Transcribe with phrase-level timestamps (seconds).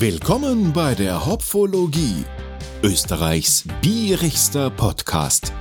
[0.00, 2.24] Willkommen bei der Hopfologie,
[2.84, 5.52] Österreichs bierigster Podcast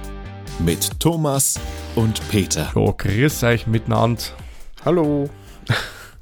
[0.60, 1.60] mit Thomas
[1.96, 2.72] und Peter.
[2.76, 4.22] Ja, grüß euch miteinander.
[4.86, 5.28] Hallo.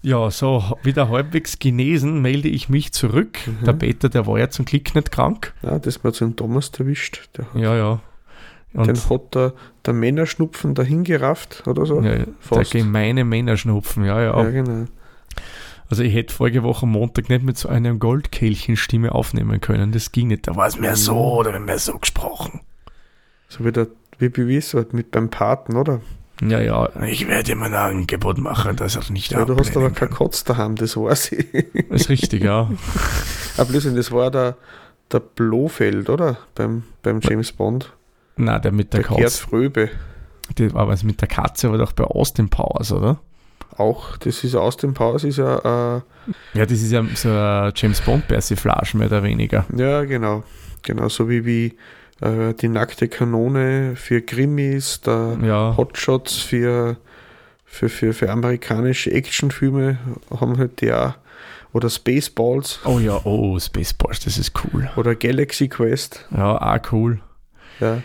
[0.02, 3.40] Ja, so wieder halbwegs genesen melde ich mich zurück.
[3.66, 5.54] Der Peter, der war ja zum Glück nicht krank.
[5.64, 7.28] Ja, das hat den Thomas erwischt.
[7.36, 8.02] Der, Ja, ja.
[8.74, 9.54] Und den hat der,
[9.86, 12.02] der Männerschnupfen dahin gerafft oder so.
[12.02, 12.72] ja, der fast.
[12.72, 14.42] gemeine Männerschnupfen, ja, ja.
[14.42, 14.86] Ja, genau.
[15.90, 19.92] Also ich hätte vorige Woche Montag nicht mit so einer Goldkehlchenstimme aufnehmen können.
[19.92, 20.48] Das ging nicht.
[20.48, 22.62] Da war es mehr so oder mehr so gesprochen.
[23.48, 26.02] So wie der WBW so halt mit beim Paten, oder?
[26.42, 26.90] Ja, ja.
[27.04, 30.10] Ich werde ihm ein Angebot machen, dass er nicht Ja, du hast aber ablehnen kein
[30.10, 30.18] kann.
[30.18, 31.54] Kotz daheim, das weiß ich.
[31.90, 32.70] Ist richtig, ja.
[33.58, 34.58] Aber Blödsinn, das war der,
[35.14, 36.38] der Blofeld, oder?
[36.56, 37.94] Beim, beim James Bond.
[38.36, 39.44] Nein, der mit der, Der Gerd Katze.
[39.44, 39.90] Fröbe.
[40.58, 43.20] Der war was mit der Katze, aber doch bei Austin Powers, oder?
[43.78, 46.02] Auch, das ist aus dem Pause, ist ja, äh,
[46.54, 49.66] Ja, das ist ja so eine James Bond Persiflage, mehr oder weniger.
[49.76, 50.44] ja, genau.
[50.84, 51.78] Genau, so wie, wie
[52.22, 55.74] äh, die nackte Kanone für Krimis, der Ja.
[55.76, 56.98] Hotshots für,
[57.66, 59.98] für, für, für amerikanische Actionfilme
[60.40, 61.14] haben halt die auch.
[61.74, 64.90] Oder Spaceballs Oh ja, oh, Spaceballs, das ist cool.
[64.96, 66.26] oder Galaxy Quest.
[66.32, 67.20] Ja, auch cool.
[67.82, 68.02] Ja,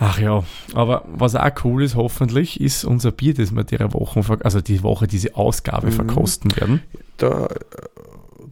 [0.00, 4.22] Ach ja, aber was auch cool ist, hoffentlich, ist unser Bier, das wir der Woche,
[4.44, 5.92] also die Woche, diese Ausgabe Mhm.
[5.92, 6.82] verkosten werden.
[7.16, 7.48] da,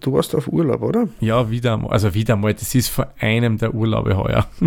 [0.00, 1.08] du warst auf Urlaub, oder?
[1.20, 4.46] Ja, wieder mal, also wieder mal, das ist vor einem der Urlaube heuer.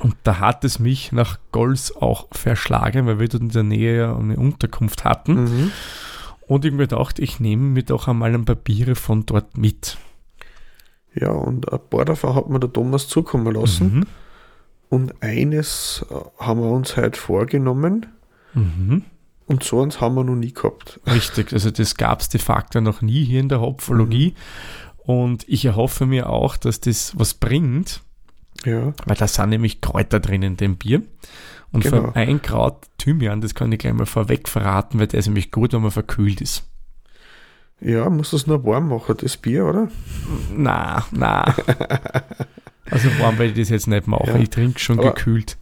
[0.00, 3.96] Und da hat es mich nach Golz auch verschlagen, weil wir dort in der Nähe
[3.98, 5.44] ja eine Unterkunft hatten.
[5.44, 5.72] Mhm.
[6.46, 9.96] Und ich mir gedacht, ich nehme mir doch einmal ein paar Biere von dort mit.
[11.14, 13.94] Ja, und ein paar davon hat mir der Thomas zukommen lassen.
[14.00, 14.06] Mhm.
[14.88, 18.06] Und eines äh, haben wir uns heute vorgenommen.
[18.54, 19.04] Mhm.
[19.46, 21.00] Und so eins haben wir noch nie gehabt.
[21.06, 24.34] Richtig, also das gab es de facto noch nie hier in der Hopfologie.
[24.98, 28.00] Und ich erhoffe mir auch, dass das was bringt,
[28.64, 31.02] Ja, weil da sind nämlich Kräuter drin in dem Bier.
[31.72, 31.96] Und Genau.
[32.10, 35.50] allem ein Kraut, Thymian, das kann ich gleich mal vorweg verraten, weil der ist nämlich
[35.52, 36.64] gut, wenn man verkühlt ist.
[37.80, 39.88] ja, muss das nur warm machen, das Bier, oder?
[40.56, 41.54] Na, na.
[42.90, 44.26] also warm werde ich das jetzt nicht machen.
[44.28, 44.36] Ja.
[44.36, 45.56] Ich trinke schon Aber- gekühlt.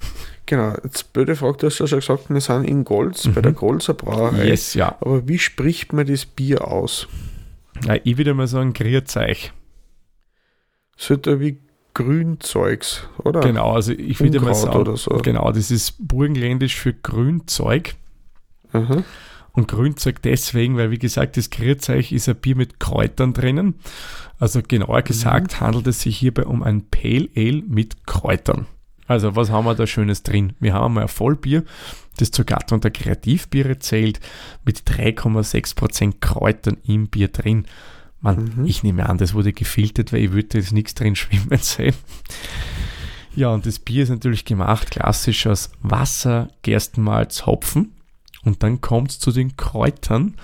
[0.46, 3.52] Genau, jetzt blöde Frage, du hast ja schon gesagt, wir sind in Golz, bei der
[3.52, 4.46] Golzer Brauerei.
[4.48, 4.94] Yes, ja.
[5.00, 7.08] Aber wie spricht man das Bier aus?
[7.86, 7.96] ja.
[8.04, 9.52] Ich würde mal sagen, Grierzeich.
[10.96, 11.58] Sollte wie
[11.94, 13.40] Grünzeugs, oder?
[13.40, 15.10] Genau, also ich würde mal sagen, so.
[15.22, 17.94] genau, das ist burgenländisch für Grünzeug.
[18.72, 19.02] Aha.
[19.54, 23.76] Und Grünzeug deswegen, weil wie gesagt, das Grierzeug ist ein Bier mit Kräutern drinnen.
[24.40, 28.66] Also genauer gesagt handelt es sich hierbei um ein Pale Ale mit Kräutern.
[29.06, 30.54] Also was haben wir da Schönes drin?
[30.58, 31.62] Wir haben einmal ein Vollbier,
[32.16, 34.18] das zur Gattung der Kreativbiere zählt,
[34.64, 37.66] mit 3,6% Kräutern im Bier drin.
[38.20, 41.94] Man, ich nehme an, das wurde gefiltert, weil ich würde jetzt nichts drin schwimmen sehen.
[43.36, 47.93] Ja, und das Bier ist natürlich gemacht, klassisch aus Wasser, Gerstenmalz, Hopfen.
[48.44, 50.34] Und dann kommt es zu den Kräutern.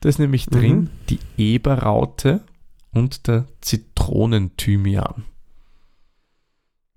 [0.00, 0.90] Da ist nämlich drin Mhm.
[1.10, 2.40] die Eberraute
[2.92, 5.24] und der Zitronenthymian.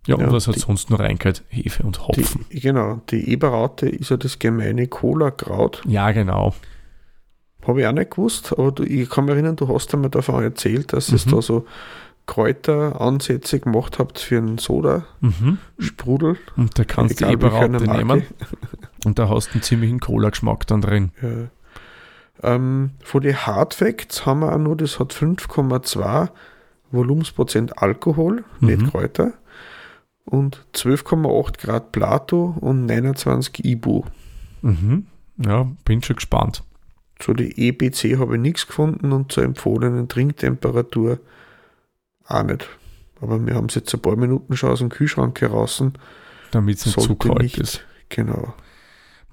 [0.08, 1.44] Ja, Ja, und was hat die- sonst noch reingehört?
[1.50, 2.46] Hefe und Hopfen.
[2.52, 5.82] Die, genau, die Eberraute ist ja das gemeine Cola-Kraut.
[5.88, 6.54] ja, genau.
[7.68, 10.44] Habe ich auch nicht gewusst, aber du, ich kann mich erinnern, du hast einmal davon
[10.44, 11.32] erzählt, dass ihr Mhm.
[11.32, 11.66] da so
[12.28, 15.58] Kräuteransätze gemacht habt für einen Soda, Mhm.
[16.58, 18.24] Und da kannst du Eberraute nehmen.
[19.06, 21.12] Und da hast du einen ziemlichen Cola-Geschmack dann drin.
[21.22, 22.54] Ja.
[22.56, 26.30] Ähm, von den Hard Facts haben wir auch noch, das hat 5,2
[26.92, 28.68] Volumensprozent Alkohol, Mhm.
[28.68, 29.34] nicht Kräuter,
[30.26, 34.04] und 12,8 Grad Plato und 29 Ibu.
[34.62, 35.06] Mhm.
[35.38, 36.64] Ja, bin schon gespannt.
[37.20, 41.20] Zu die EBC habe ich nichts gefunden und zur empfohlenen Trinktemperatur
[42.28, 42.68] auch nicht.
[43.22, 45.82] Aber wir haben es jetzt ein paar Minuten schon aus dem Kühlschrank heraus.
[46.52, 47.58] Damit es nicht zu kalt nicht.
[47.58, 47.86] ist.
[48.10, 48.54] Genau.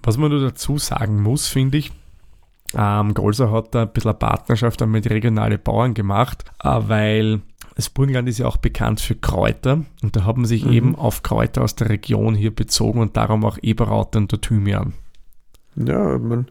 [0.02, 1.92] Was man nur dazu sagen muss, finde ich,
[2.74, 7.40] ähm, Golser hat da ein bisschen eine Partnerschaft mit regionalen Bauern gemacht, äh, weil
[7.76, 10.72] das Burgenland ist ja auch bekannt für Kräuter und da haben sich Mhm.
[10.72, 14.94] eben auf Kräuter aus der Region hier bezogen und darum auch Eberraute und der Thymian.
[15.76, 16.48] Ja, man,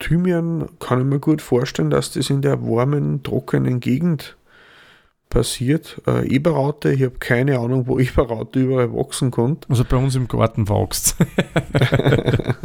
[0.00, 4.36] Thymian kann ich mir gut vorstellen, dass das in der warmen, trockenen Gegend
[5.30, 6.00] passiert.
[6.06, 9.58] Äh, Eberraute, ich habe keine Ahnung, wo Eberraute überall wachsen kann.
[9.68, 11.16] Also bei uns im Garten wächst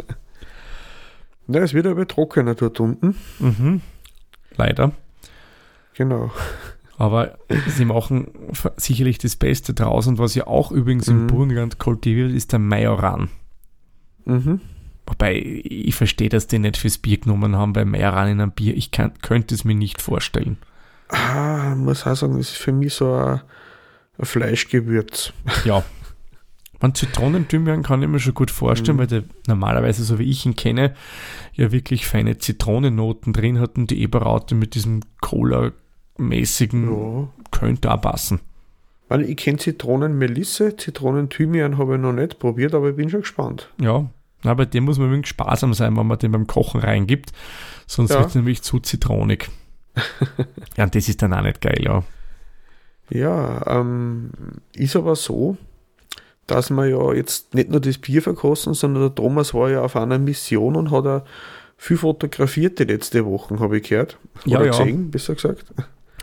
[1.46, 3.14] Na, es wird aber trockener dort unten.
[3.38, 3.80] mhm.
[4.56, 4.92] Leider.
[5.94, 6.30] Genau.
[6.96, 8.28] Aber sie machen
[8.76, 11.26] sicherlich das Beste draus und was ja auch übrigens im Mhm.
[11.26, 13.30] Burgenland kultiviert ist, der Majoran.
[14.24, 14.60] Mhm.
[15.06, 18.74] Wobei, ich verstehe, dass die nicht fürs Bier genommen haben, bei Majoran in einem Bier.
[18.76, 20.56] Ich kann, könnte es mir nicht vorstellen.
[21.08, 23.40] Ah, muss auch sagen, das ist für mich so ein,
[24.18, 25.32] ein Fleischgewürz.
[25.64, 25.82] Ja.
[26.84, 29.00] Man Zitronenthymian kann ich mir schon gut vorstellen, Mhm.
[29.00, 30.94] weil der normalerweise, so wie ich ihn kenne,
[31.54, 33.86] ja wirklich feine Zitronennoten drin hatten.
[33.86, 37.28] Die Eberraute mit diesem Cola-mäßigen Ja.
[37.50, 38.40] könnte auch passen.
[39.08, 43.70] Also ich kenne Zitronenmelisse, Zitronenthymian habe ich noch nicht probiert, aber ich bin schon gespannt.
[43.80, 44.10] Ja,
[44.42, 47.32] bei dem muss man wirklich sparsam sein, wenn man den beim Kochen reingibt.
[47.86, 48.18] Sonst Ja.
[48.18, 49.48] wird es nämlich zu zitronig.
[50.76, 52.02] ja, und das ist dann auch nicht geil, ja.
[53.08, 54.32] Ja, ähm,
[54.74, 55.56] ist aber so,
[56.46, 59.96] dass wir ja jetzt nicht nur das Bier verkosten, sondern der Thomas war ja auf
[59.96, 61.22] einer Mission und hat auch
[61.76, 64.18] viel fotografiert die letzte Woche, habe ich gehört.
[64.44, 64.70] Ja, Oder ja.
[64.78, 65.64] gesehen, besser gesagt.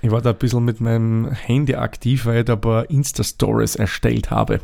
[0.01, 3.75] Ich war da ein bisschen mit meinem Handy aktiv, weil ich da ein paar Insta-Stories
[3.75, 4.61] erstellt habe.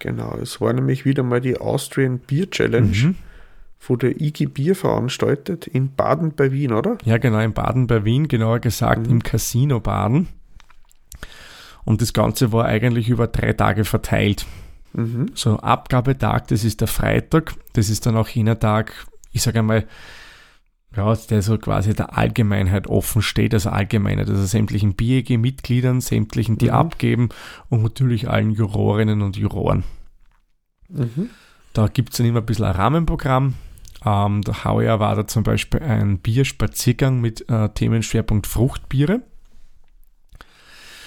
[0.00, 3.14] Genau, es war nämlich wieder mal die Austrian Beer Challenge Mhm.
[3.78, 6.96] von der IG Bier veranstaltet in Baden bei Wien, oder?
[7.04, 9.12] Ja, genau, in Baden bei Wien, genauer gesagt Mhm.
[9.12, 10.28] im Casino Baden.
[11.90, 14.46] Und das Ganze war eigentlich über drei Tage verteilt.
[14.92, 15.32] Mhm.
[15.34, 17.56] So, Abgabetag, das ist der Freitag.
[17.72, 19.88] Das ist dann auch jener Tag, ich sage einmal,
[20.96, 26.66] ja, der so quasi der Allgemeinheit offen steht, also Allgemeinheit, also sämtlichen BEG-Mitgliedern, sämtlichen, die
[26.66, 26.74] Mhm.
[26.74, 27.28] abgeben
[27.70, 29.82] und natürlich allen Jurorinnen und Juroren.
[30.90, 31.30] Mhm.
[31.72, 33.54] Da gibt es dann immer ein bisschen ein Rahmenprogramm.
[34.04, 39.22] Ähm, da heuer war da zum Beispiel ein Bierspaziergang mit äh, Themenschwerpunkt Fruchtbiere.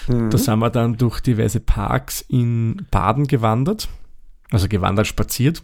[0.08, 0.30] Mhm.
[0.30, 3.90] Da sind wir dann durch diverse Parks in Baden gewandert.
[4.52, 5.64] Also gewandert, spaziert.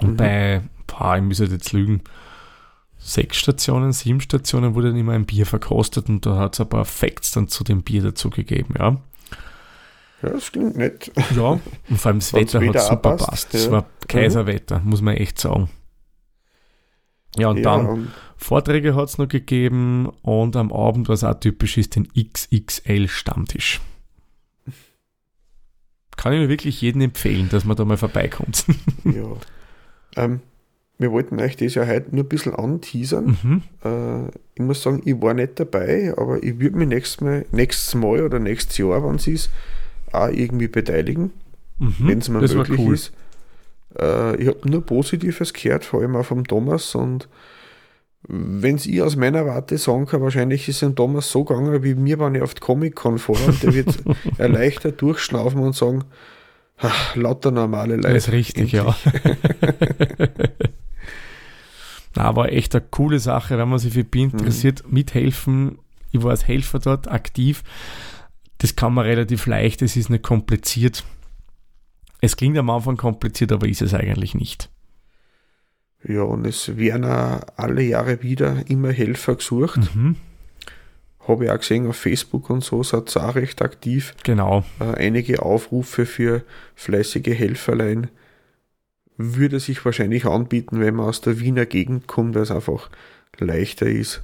[0.00, 0.16] Und Mhm.
[0.16, 2.02] bei, boah, ich muss jetzt lügen,
[2.98, 6.68] sechs Stationen, sieben Stationen wurde dann immer ein Bier verkostet und da hat es ein
[6.68, 9.00] paar Facts dann zu dem Bier dazu gegeben, ja.
[10.22, 11.12] Ja, das klingt nett.
[11.36, 11.60] Ja,
[11.90, 13.54] und vor allem das Wetter hat super passt.
[13.54, 13.68] Es ja.
[13.68, 13.72] Mhm.
[13.74, 15.68] war Kaiserwetter, muss man echt sagen.
[17.36, 21.38] Ja, und ja, dann und Vorträge hat es noch gegeben und am Abend, was auch
[21.40, 23.80] typisch ist, den XXL Stammtisch.
[26.16, 28.64] Kann ich nur wirklich jedem empfehlen, dass man da mal vorbeikommt.
[29.04, 29.36] ja.
[30.16, 30.40] Ähm,
[30.98, 33.36] wir wollten euch das ja heute nur ein bisschen anteasern.
[33.42, 33.62] mhm.
[33.84, 37.94] Äh, ich muss sagen, ich war nicht dabei, aber ich würde mich nächstes Mal, nächstes
[37.94, 39.50] Mal oder nächstes Jahr, wenn es ist,
[40.12, 41.32] auch irgendwie beteiligen,
[41.78, 41.94] Mhm.
[42.00, 42.94] wenn es mir das möglich cool.
[42.94, 43.12] ist.
[43.98, 46.94] Äh, ich habe nur Positives gehört, vor allem auch vom Thomas.
[46.94, 47.28] Und
[48.28, 51.94] wenn ich aus meiner Warte sagen kann, wahrscheinlich ist es dem Thomas so gegangen wie
[51.94, 53.96] mir, wenn ich auf Comic-Con fahre und der wird
[54.38, 56.04] erleichtert durchschnaufen und sagen,
[56.78, 58.08] "Ah, lauter normale Leute.
[58.14, 58.96] Das ist richtig, ja.
[62.14, 64.30] Na, war echt eine coole Sache, wenn man sich für Mhm.
[64.30, 65.78] interessiert, mithelfen.
[66.12, 67.62] Ich war als Helfer dort aktiv.
[68.58, 71.04] Das kann man relativ leicht, es ist nicht kompliziert.
[72.22, 74.70] Es klingt am Anfang kompliziert, aber ist es eigentlich nicht.
[76.08, 79.94] Ja, und es werden auch alle Jahre wieder immer Helfer gesucht.
[79.94, 80.16] Mhm.
[81.26, 84.14] Habe ich auch gesehen auf Facebook und so, seid ihr auch recht aktiv.
[84.22, 84.64] Genau.
[84.78, 86.42] Äh, einige Aufrufe für
[86.76, 88.08] fleißige Helferlein
[89.16, 92.90] würde sich wahrscheinlich anbieten, wenn man aus der Wiener Gegend kommt, weil es einfach
[93.38, 94.22] leichter ist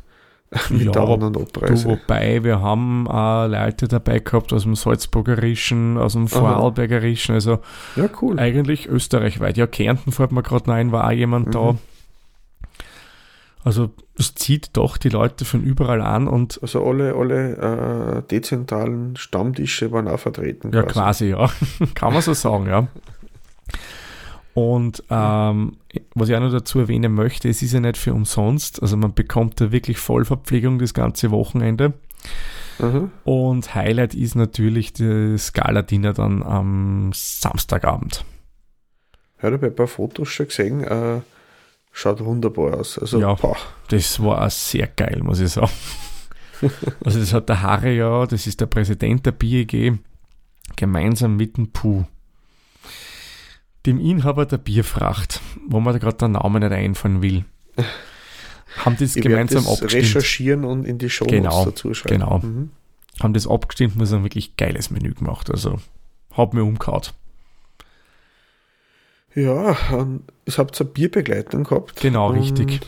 [0.70, 1.84] mit Ja, Du, Abreise.
[1.88, 7.60] wobei, wir haben äh, Leute dabei gehabt aus dem Salzburgerischen, aus dem Vorarlbergerischen, also
[7.96, 8.38] Ja, cool.
[8.38, 9.56] eigentlich österreichweit.
[9.56, 11.72] Ja, Kärnten fällt mir gerade ein, war auch jemand da.
[11.72, 11.78] Mhm.
[13.64, 19.16] Also es zieht doch die Leute von überall an und Also alle, alle äh, dezentralen
[19.16, 20.72] Stammtische waren auch vertreten.
[20.74, 21.48] ja, quasi, ja.
[21.94, 22.88] Kann man so sagen, ja.
[24.54, 25.76] Und ähm,
[26.14, 28.82] was ich auch noch dazu erwähnen möchte, es ist ja nicht für umsonst.
[28.82, 31.94] Also man bekommt da wirklich Vollverpflegung das ganze Wochenende.
[32.78, 33.10] Mhm.
[33.24, 38.24] Und Highlight ist natürlich das Gala-Dinner dann am Samstagabend.
[39.42, 40.84] Ja, da habe ich ein paar Fotos schon gesehen.
[40.84, 41.20] Äh,
[41.92, 42.98] schaut wunderbar aus.
[42.98, 43.34] Also, Ja.
[43.34, 43.56] boah,
[43.88, 45.70] Das war auch sehr geil, muss ich sagen.
[47.04, 49.98] Also das hat der Harry ja, das ist der Präsident der BEG,
[50.76, 52.04] gemeinsam mit dem Puh,
[53.86, 57.44] dem Inhaber der Bierfracht, wo man da gerade der Name nicht einfallen will,
[58.78, 60.04] haben das ich gemeinsam das abgestimmt.
[60.04, 62.20] recherchieren und in die Show Genau, dazu schreiben.
[62.20, 62.38] genau.
[62.38, 62.70] Mhm.
[63.20, 65.50] Haben das abgestimmt und ein wirklich geiles Menü gemacht.
[65.50, 65.80] Also
[66.32, 67.02] hat mir umgehauen.
[69.34, 71.96] Ja, und es habt eine Bierbegleitung gehabt.
[72.00, 72.80] Genau, und richtig.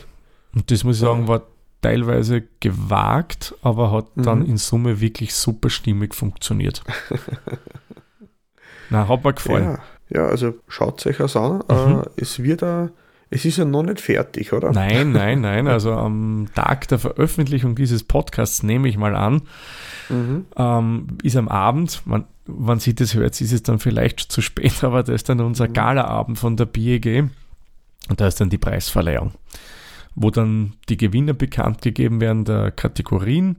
[0.53, 1.43] Und das muss ich sagen, war
[1.81, 4.45] teilweise gewagt, aber hat dann Mhm.
[4.45, 6.83] in Summe wirklich super stimmig funktioniert.
[8.89, 9.63] Na, hat mir gefallen.
[9.65, 9.79] Ja,
[10.15, 11.57] ja, also schaut euch das an.
[11.69, 11.99] Mhm.
[12.01, 12.89] Äh, es wird da,
[13.29, 14.71] es ist ja noch nicht fertig, oder?
[14.71, 15.67] Nein, nein, nein.
[15.75, 19.41] Also am Tag der Veröffentlichung dieses Podcasts nehme ich mal an,
[20.09, 20.45] Mhm.
[20.55, 24.83] ähm, ist am Abend, man, wann Sie das hört, ist es dann vielleicht zu spät,
[24.83, 27.23] aber da ist dann unser Galaabend von der BEG
[28.09, 29.31] und da ist dann die Preisverleihung,
[30.13, 33.57] wo dann die Gewinner bekannt gegeben werden der Kategorien.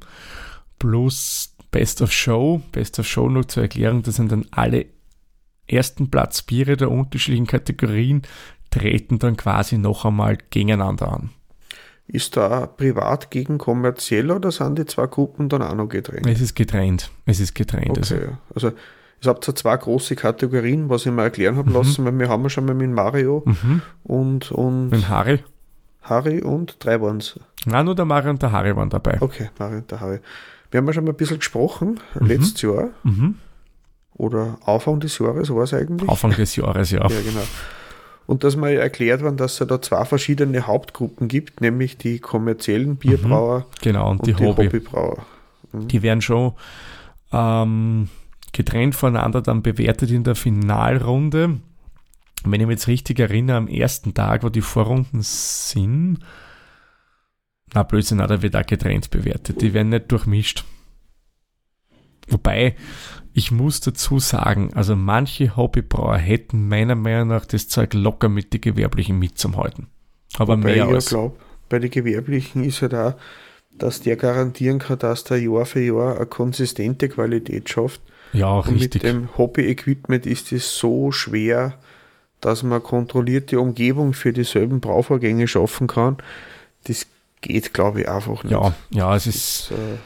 [0.79, 2.63] plus Best of Show.
[2.73, 4.87] Best of Show nur zur Erklärung, das sind dann alle
[5.67, 8.23] ersten Platz Biere der unterschiedlichen Kategorien,
[8.71, 11.31] treten dann quasi noch einmal gegeneinander an.
[12.09, 16.27] Ist da privat gegen kommerziell oder sind die zwei Gruppen dann auch noch getrennt?
[16.27, 17.11] Es ist getrennt.
[17.25, 17.99] Es ist getrennt.
[17.99, 17.99] Okay.
[17.99, 18.73] Also, also
[19.21, 22.07] es habt ja zwei große Kategorien, was ich mir erklären habe lassen, mhm.
[22.07, 23.83] weil wir haben ja schon mal mit Mario mhm.
[24.05, 25.41] und, und mit Harry.
[26.03, 27.41] Harry und drei waren es.
[27.65, 29.21] Nein, nur der Mario und der Harry waren dabei.
[29.21, 30.21] Okay, Mario und der Harry.
[30.71, 32.27] Wir haben ja schon mal ein bisschen gesprochen, mhm.
[32.27, 32.91] letztes Jahr.
[33.03, 33.37] Mhm.
[34.19, 36.09] Oder Anfang des Jahres war es eigentlich.
[36.09, 37.03] Anfang des Jahres, ja.
[37.03, 37.45] ja, genau.
[38.27, 42.97] Und dass mal erklärt worden, dass es da zwei verschiedene Hauptgruppen gibt, nämlich die kommerziellen
[42.97, 44.67] Bierbrauer mhm, genau, und, und die, die Hobby.
[44.67, 45.27] Hobbybrauer.
[45.73, 45.89] Mhm.
[45.89, 46.55] Die werden schon
[47.33, 48.09] ähm,
[48.53, 51.61] getrennt voneinander dann bewertet in der Finalrunde.
[52.45, 56.19] Wenn ich mich jetzt richtig erinnere, am ersten Tag, wo die Vorrunden sind,
[57.75, 59.61] na Blödsinn, da wird auch getrennt bewertet.
[59.61, 60.65] Die werden nicht durchmischt.
[62.29, 62.75] Wobei,
[63.37, 68.55] ich muss dazu sagen, also manche Hobbybrauer hätten meiner Meinung nach das Zeug locker mit
[68.55, 69.89] den Gewerblichen mitzuhalten.
[70.39, 71.09] Aber Wobei mehr ich als.
[71.11, 71.37] glaube,
[71.69, 73.13] bei den Gewerblichen ist halt auch,
[73.73, 78.01] dass der garantieren kann, dass der Jahr für Jahr eine konsistente Qualität schafft.
[78.33, 79.03] Ja, Und richtig.
[79.03, 81.75] mit dem Hobby-Equipment ist es so schwer,
[82.41, 86.17] dass man kontrollierte Umgebung für dieselben Brauvorgänge schaffen kann.
[86.85, 87.07] Das
[87.43, 88.53] geht, glaube ich, einfach nicht.
[88.53, 89.71] Ja, ja, es ist.
[89.73, 89.99] Das, äh,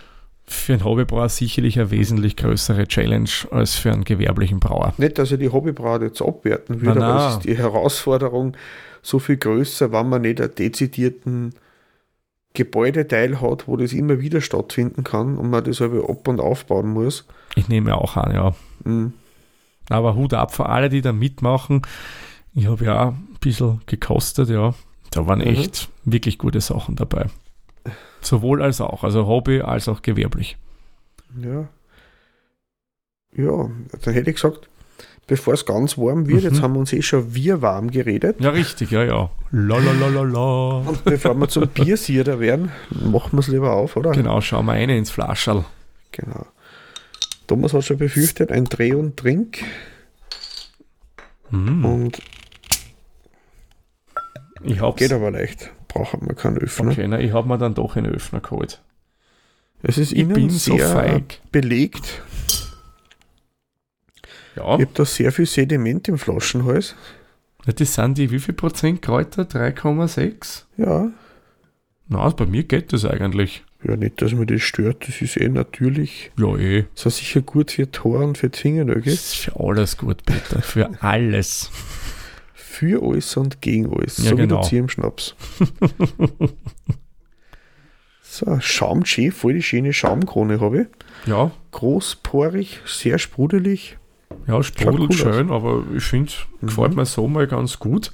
[0.53, 4.95] für einen Hobbybrauer sicherlich eine wesentlich größere Challenge als für einen gewerblichen Brauer.
[4.99, 8.57] Nicht, dass ich die Hobbybrauer jetzt abwerten würde, aber es ist die Herausforderung
[9.03, 11.55] so viel größer, wenn man nicht einen dezidierten
[12.53, 16.89] Gebäudeteil hat, wo das immer wieder stattfinden kann und man das aber ab und aufbauen
[16.89, 17.27] muss.
[17.55, 18.55] Ich nehme auch an, ja.
[18.85, 19.13] Mhm.
[19.89, 21.83] Aber Hut ab für alle, die da mitmachen.
[22.55, 24.75] Ich habe ja auch ein bisschen gekostet, ja.
[25.13, 25.47] Da waren mhm.
[25.47, 27.27] echt wirklich gute Sachen dabei.
[28.21, 30.57] Sowohl als auch, also Hobby als auch gewerblich.
[31.41, 31.69] Ja.
[33.37, 33.71] Ja,
[34.03, 34.69] dann hätte ich gesagt,
[35.27, 36.51] bevor es ganz warm wird, mhm.
[36.51, 38.41] jetzt haben wir uns eh schon wir warm geredet.
[38.41, 39.31] Ja, richtig, ja, ja.
[39.53, 40.89] La, la, la, la, la.
[40.89, 44.11] Und bevor wir zum Biersierer werden, machen wir es lieber auf, oder?
[44.11, 45.65] Genau, schauen wir eine ins Flascherl.
[46.13, 46.47] Genau.
[47.47, 49.65] Thomas hat schon befürchtet, ein Dreh und Trink.
[51.51, 51.85] Mhm.
[51.85, 52.23] Und
[54.63, 54.99] ich hab's.
[54.99, 55.71] Geht aber leicht.
[55.93, 56.93] Braucht man keinen Öffner.
[56.93, 58.81] Okay, na, ich habe mir dann doch einen Öffner geholt.
[59.83, 61.41] Es ist ich innen sehr so feig.
[61.51, 62.23] belegt.
[64.55, 64.75] Ja.
[64.77, 66.95] Ich habe da sehr viel Sediment im Flaschenhals.
[67.67, 69.43] Ja, das sind die wie viel Prozent Kräuter?
[69.43, 70.65] 3,6?
[70.77, 71.11] Ja.
[72.09, 73.65] Na, also bei mir geht das eigentlich.
[73.83, 76.31] Ja, nicht, dass mir das stört, das ist eh natürlich.
[76.39, 76.85] Ja, eh.
[76.95, 79.05] Das ist sicher gut für Tor und für Fingernägel.
[79.05, 80.61] Das ist für alles gut, Peter.
[80.61, 81.71] Für alles
[82.71, 84.19] für alles und gegen alles.
[84.19, 84.65] Ja, so genau.
[84.71, 85.35] wie der Schnaps.
[88.23, 90.87] so, Schaumschee, voll die schöne Schaumkrone habe ich.
[91.27, 91.51] Ja.
[91.73, 93.99] Großporig, sehr sprudelig.
[94.47, 95.63] Ja, sprudelt cool schön, aus.
[95.63, 96.69] aber ich finde, mhm.
[96.69, 98.13] gefällt mir so mal ganz gut.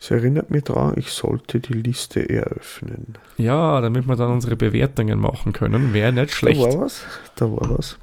[0.00, 3.18] Es erinnert mich daran, ich sollte die Liste eröffnen.
[3.36, 5.92] Ja, damit wir dann unsere Bewertungen machen können.
[5.92, 6.60] Wäre nicht schlecht.
[6.60, 7.02] Da war was.
[7.36, 7.98] Da war was.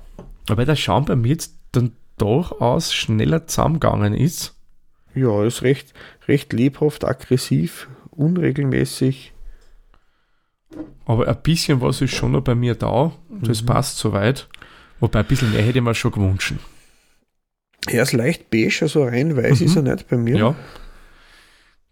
[0.49, 4.54] Aber der Schaum bei mir jetzt dann durchaus schneller zusammengegangen ist.
[5.15, 5.93] Ja, ist recht,
[6.27, 9.33] recht lebhaft, aggressiv, unregelmäßig.
[11.05, 13.13] Aber ein bisschen was ist schon noch bei mir da.
[13.29, 13.67] Das mhm.
[13.67, 14.47] passt soweit.
[14.99, 16.53] Wobei ein bisschen mehr hätte ich mir schon gewünscht.
[17.87, 19.65] Er ist leicht beige, also rein weiß mhm.
[19.65, 20.37] ist er nicht bei mir.
[20.37, 20.55] Ja.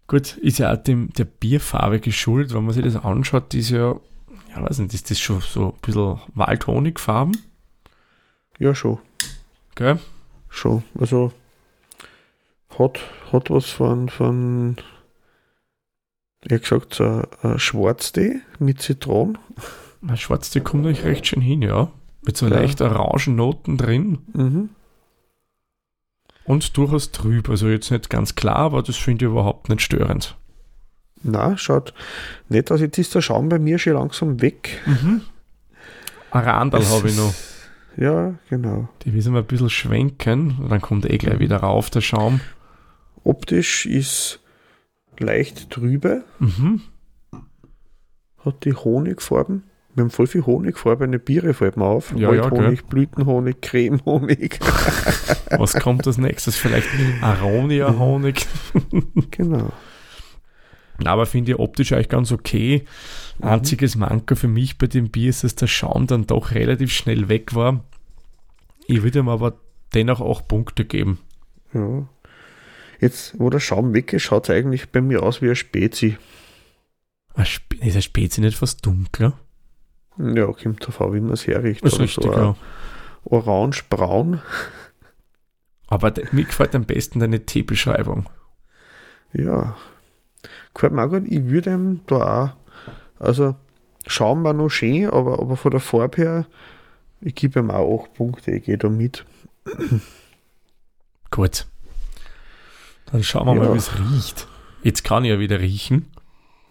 [0.06, 3.94] Gut, ist ja auch dem, der Bierfarbe geschuldet, wenn man sich das anschaut, ist ja,
[4.50, 7.36] ja, weiß nicht, ist das schon so ein bisschen Waldhonigfarben?
[8.58, 8.98] Ja, schon.
[9.74, 9.98] Gell?
[10.50, 10.84] Schon.
[10.98, 11.32] Also
[12.78, 13.00] hat,
[13.32, 14.76] hat was von, von
[16.42, 19.38] ich gesagt, so ein Schwarztee mit Zitronen.
[20.06, 21.90] Ein Schwarztee kommt eigentlich recht schön hin, ja.
[22.22, 22.54] Mit so ja.
[22.54, 24.18] leicht Orangennoten drin.
[24.32, 24.68] Mhm.
[26.44, 27.48] Und durchaus trüb.
[27.48, 30.36] Also jetzt nicht ganz klar, aber das finde ich überhaupt nicht störend.
[31.22, 31.94] Na, schaut
[32.50, 32.80] nicht aus.
[32.80, 34.82] Jetzt ist der Schaum bei mir schon langsam weg.
[34.84, 35.22] Mhm.
[36.30, 37.32] Arandal habe ich noch.
[37.96, 38.88] Ja, genau.
[39.04, 40.66] Die müssen wir ein bisschen schwenken.
[40.68, 42.40] Dann kommt eh gleich wieder rauf, der Schaum.
[43.24, 44.40] Optisch ist
[45.18, 46.24] leicht trübe.
[46.38, 46.82] Mhm.
[48.44, 49.64] Hat die Honigfarben.
[49.94, 52.12] Wir haben voll viel Honigfarbene Biere, fällt mir auf.
[52.16, 54.58] Ja, Waldhonig, ja, Blütenhonig, Cremehonig.
[55.50, 56.56] Was kommt als nächstes?
[56.56, 56.88] Vielleicht
[57.20, 58.46] Aronia-Honig.
[59.30, 59.72] genau.
[61.04, 62.84] Aber finde ich optisch eigentlich ganz okay.
[63.38, 63.48] Mhm.
[63.48, 67.28] Einziges Manko für mich bei dem Bier ist, dass der Schaum dann doch relativ schnell
[67.28, 67.84] weg war.
[68.86, 69.54] Ich würde ihm aber
[69.94, 71.20] dennoch auch Punkte geben.
[71.72, 72.06] Ja.
[73.04, 76.16] Jetzt, wo der Schaum weg ist, schaut es eigentlich bei mir aus wie ein Spezi.
[77.36, 79.38] Ist ein Spezi nicht fast dunkler?
[80.16, 81.84] Ja, kommt drauf an, wie man es herrichtet.
[81.84, 82.56] Das ist richtig, so ja.
[83.24, 84.40] Orange-braun.
[85.88, 88.24] Aber mir gefällt am besten deine Teebeschreibung.
[89.34, 89.76] Ja.
[90.72, 91.24] Gefällt mir auch gut.
[91.28, 93.54] Ich würde ihm da auch, also
[94.06, 96.46] schauen wir noch schön, aber, aber von der Farbe her,
[97.20, 99.26] ich gebe ihm auch 8 Punkte, ich gehe da mit.
[101.30, 101.66] Gut.
[103.14, 103.68] Dann schauen wir Ja.
[103.68, 104.48] mal, wie es riecht.
[104.82, 106.10] Jetzt kann ich ja wieder riechen.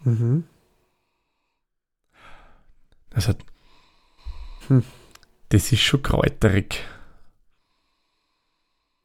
[0.04, 0.44] Mhm.
[3.08, 3.38] Das hat.
[4.68, 4.82] Hm.
[5.48, 6.84] Das ist schon kräuterig.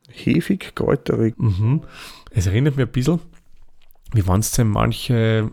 [0.10, 1.36] Hefig, kräuterig.
[1.39, 1.84] Mhm.
[2.31, 3.22] Es erinnert mich ein bisschen,
[4.12, 5.50] wie wenn du in manche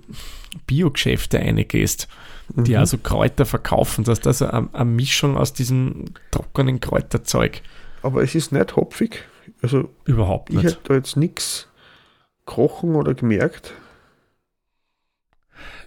[0.66, 2.09] Biogeschäfte reingehst,
[2.49, 2.78] die Mhm.
[2.78, 7.62] also Kräuter verkaufen, dass das eine, eine Mischung aus diesem trockenen Kräuterzeug
[8.02, 9.23] Aber es ist nicht hopfig.
[9.62, 10.64] Also überhaupt ich nicht.
[10.66, 11.69] hätte da jetzt nichts
[12.47, 13.75] gerochen oder gemerkt.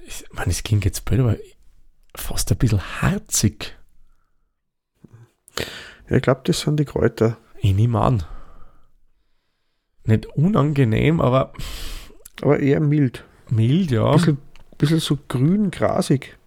[0.06, 1.38] Ich meine, es klingt jetzt blöd, aber
[2.16, 3.76] fast ein bisschen harzig.
[6.10, 7.38] Ja, ich glaube, das sind die Kräuter.
[7.60, 8.24] Ich nehme an.
[10.04, 11.54] Nicht unangenehm, aber
[12.42, 13.24] Aber eher mild.
[13.50, 14.06] mild, ja.
[14.10, 14.38] Ein bisschen,
[14.78, 16.38] bisschen so grün, grasig.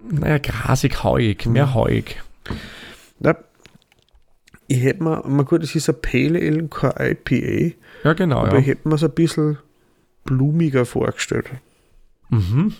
[0.00, 1.74] Naja, grasig, hauig, mehr Mhm.
[1.74, 2.22] hauig.
[3.18, 3.36] Na,
[4.68, 8.54] ich hätte mir, mal gut, es ist ein Pale Ale, kein IPA, Ja, genau, aber
[8.54, 8.58] ja.
[8.60, 9.58] ich hätte mir es ein bisschen
[10.24, 11.46] blumiger vorgestellt.
[12.28, 12.74] Mhm.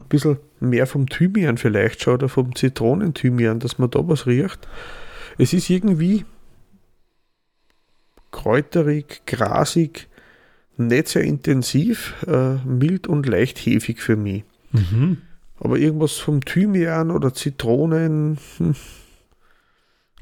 [0.00, 4.68] Ein bisschen mehr vom Thymian vielleicht schon oder vom Zitronenthymian, dass man da was riecht.
[5.38, 6.24] Es ist irgendwie
[8.32, 10.08] kräuterig, grasig,
[10.76, 14.42] nicht sehr intensiv, äh, mild und leicht hefig für mich.
[14.72, 15.18] Mhm.
[15.60, 18.38] Aber irgendwas vom Thymian oder Zitronen.
[18.58, 18.74] Hm,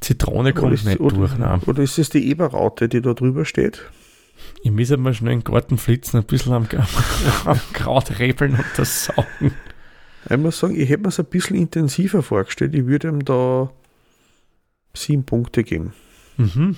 [0.00, 1.60] Zitrone kommt ist, nicht oder, durch, nein.
[1.66, 3.82] oder ist es die Eberraute, die da drüber steht?
[4.62, 6.66] Ich muss mal schnell in den Garten flitzen, ein bisschen am,
[7.44, 9.54] am Kraut rebeln und das saugen.
[10.28, 12.74] Ich muss sagen, ich hätte mir es ein bisschen intensiver vorgestellt.
[12.74, 13.70] Ich würde ihm da
[14.94, 15.92] sieben Punkte geben.
[16.36, 16.76] Mhm.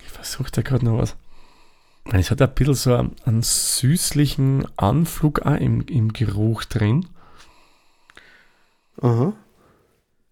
[0.00, 1.16] Ich versuche da gerade noch was.
[2.10, 7.06] Es hat ein bisschen so einen, einen süßlichen Anflug auch im, im Geruch drin.
[9.00, 9.34] Aha.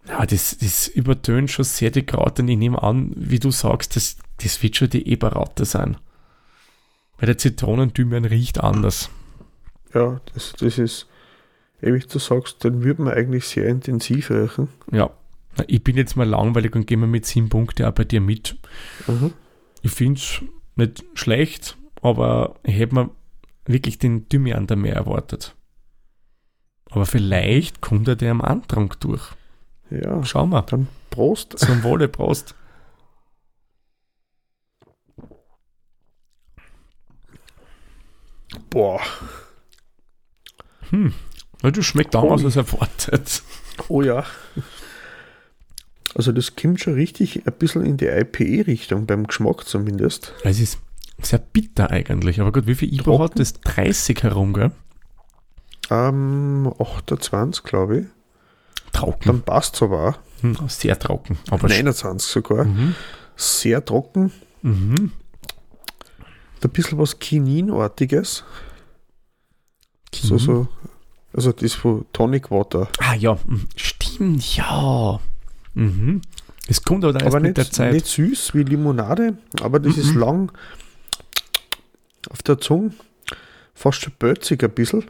[0.08, 3.96] Ja, das, das übertönt schon sehr die Kraut und ich nehme an, wie du sagst,
[3.96, 5.96] das, das wird schon die Eberraute sein.
[7.18, 9.10] Weil der Zitronenthymian riecht anders.
[9.94, 11.08] Ja, das, das ist,
[11.80, 14.68] wie du sagst, den würde man eigentlich sehr intensiv riechen.
[14.92, 15.10] Ja.
[15.68, 18.58] Ich bin jetzt mal langweilig und gehe mal mit sieben Punkten auch bei dir mit.
[19.08, 19.30] Aha.
[19.80, 20.42] Ich finde es
[20.76, 23.10] nicht schlecht, aber ich hätte mir
[23.64, 25.56] wirklich den Thymian da mehr erwartet.
[26.90, 29.32] Aber vielleicht kommt er der am Antrunk durch.
[29.90, 30.62] Ja, Schauen wir.
[30.62, 31.58] dann Prost.
[31.58, 32.54] Zum Wohle, Prost.
[38.70, 39.00] Boah.
[40.90, 41.12] Hm.
[41.62, 42.30] Ja, das schmeckt Ui.
[42.30, 43.42] als erwartet.
[43.88, 44.24] Oh ja.
[46.14, 50.32] Also das kommt schon richtig ein bisschen in die IPA-Richtung, beim Geschmack zumindest.
[50.44, 50.78] Es ist
[51.20, 52.40] sehr bitter eigentlich.
[52.40, 53.22] Aber gut, wie viel Trocken.
[53.24, 53.54] hat das?
[53.60, 54.70] 30 herum, gell?
[55.90, 58.06] Ähm, 28, glaube ich.
[58.96, 59.24] Trocken.
[59.28, 60.18] Dann passt es aber auch.
[60.42, 61.38] Hm, sehr trocken.
[61.50, 62.64] Aber 29 sogar.
[62.64, 62.94] Mhm.
[63.36, 64.32] Sehr trocken.
[64.62, 65.12] Mhm.
[66.62, 68.44] Ein bisschen was Kininartiges.
[70.14, 70.38] So, Mhm.
[70.38, 70.68] so.
[71.32, 72.88] Also das von Tonic Water.
[72.98, 73.66] Ah ja, mhm.
[73.76, 75.20] stimmt, ja.
[75.74, 76.22] Mhm.
[76.66, 77.92] Es kommt aber erst aber mit nicht, der Zeit.
[77.92, 80.20] nicht süß wie Limonade, aber das ist Mhm.
[80.20, 80.52] lang
[82.30, 82.92] auf der Zunge.
[83.74, 85.04] Fast schon bölzig ein bisschen.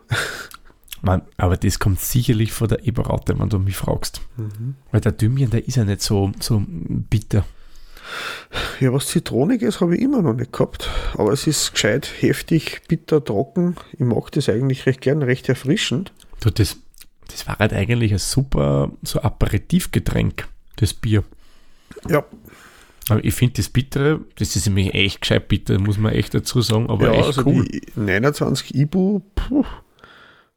[1.07, 4.21] Man, aber das kommt sicherlich von der Eberraute, wenn du mich fragst.
[4.91, 7.45] Weil der Thymian, der ist ja nicht so, so bitter.
[8.81, 10.91] Ja, was Zitroniges habe ich immer noch nicht gehabt.
[11.15, 13.77] Aber es ist gescheit, heftig, bitter, trocken.
[13.93, 16.13] Ich mag das eigentlich recht gern, recht erfrischend.
[16.41, 16.77] Du, das,
[17.29, 21.23] das war halt eigentlich ein super so Aperitivgetränk, das Bier.
[22.09, 22.25] Ja,
[23.09, 26.63] Aber ich finde das Bittere, das ist nämlich echt gescheit bitter, muss man echt dazu
[26.63, 27.65] sagen, aber ja echt also cool.
[27.65, 29.65] die 29 Ibu, puh,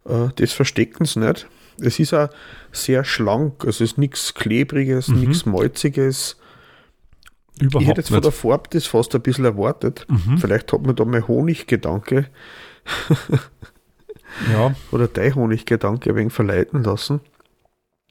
[0.05, 1.47] äh, das verstecken sie nicht.
[1.81, 2.29] Es ist auch
[2.71, 5.19] sehr schlank, also es ist nichts Klebriges, Mhm.
[5.21, 6.37] nichts Malziges.
[7.55, 8.25] ich Überhaupt hätte jetzt von nicht.
[8.25, 10.05] der Farbe das fast ein bisschen erwartet.
[10.09, 10.37] Mhm.
[10.39, 12.27] Vielleicht hat man da mein Honiggedanke
[14.51, 17.19] Ja, oder dein Honiggedanke ein wenig verleiten lassen.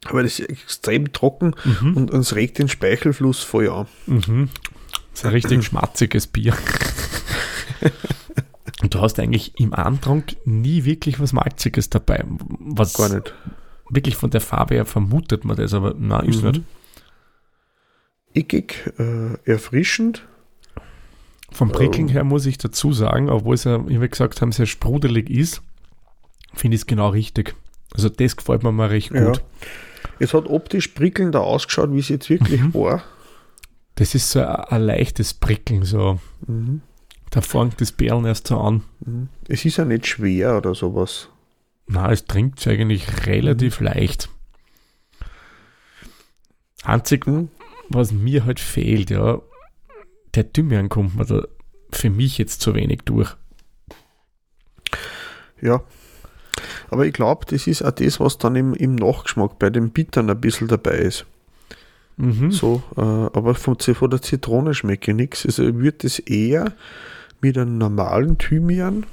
[0.05, 1.97] Aber das ist extrem trocken mhm.
[1.97, 3.87] und uns regt den Speichelfluss voll an.
[4.07, 4.49] Mhm.
[5.13, 6.57] Das ist ein richtig schmatziges Bier.
[8.83, 12.25] Und du hast eigentlich im Antrunk nie wirklich was Malziges dabei.
[12.61, 13.35] Was Gar nicht.
[13.91, 16.51] wirklich von der Farbe her vermutet man das, aber nein, ist Mhm.
[16.51, 16.63] nicht.
[18.35, 20.25] Ickig, äh, erfrischend.
[21.51, 24.67] Vom Prickeln her muss ich dazu sagen, obwohl es ja, wie wir gesagt haben, sehr
[24.67, 25.63] sprudelig ist,
[26.55, 27.55] finde ich es genau richtig.
[27.95, 29.19] Also das gefällt mir mal recht gut.
[29.19, 29.33] Ja.
[30.21, 32.75] Es hat optisch prickelnder ausgeschaut, wie es jetzt wirklich Mhm.
[32.75, 33.03] war.
[33.95, 36.21] Das ist so ein, ein leichtes Prickeln, so.
[36.47, 36.83] Mhm.
[37.31, 38.83] Da fängt das Bären erst so an.
[39.05, 39.29] Mhm.
[39.49, 41.29] Es ist ja nicht schwer oder sowas.
[41.87, 44.29] Na, es trinkt eigentlich relativ leicht.
[46.85, 47.49] Einzig, Mhm.
[47.89, 49.41] was mir halt fehlt, ja,
[50.35, 51.47] der Thymian kommt mir da
[51.91, 53.35] für mich jetzt zu wenig durch.
[55.61, 55.83] Ja.
[56.91, 60.31] Aber ich glaube, das ist auch das, was dann im, im Nachgeschmack bei den Bittern
[60.31, 61.27] ein bisschen dabei ist.
[62.17, 62.51] Mhm.
[62.51, 65.47] So, äh, aber von, Z- von der Zitrone schmecke ich nichts.
[65.47, 66.73] Also ich würde das eher
[67.41, 69.07] mit einem normalen Thymian,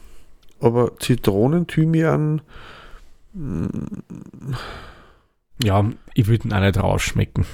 [0.59, 2.41] aber Zitronenthymian,
[5.63, 7.45] Ja, ich würde ihn auch nicht rausschmecken.